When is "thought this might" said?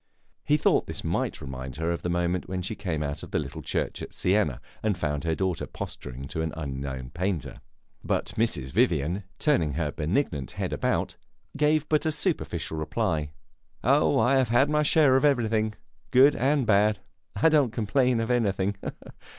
0.57-1.41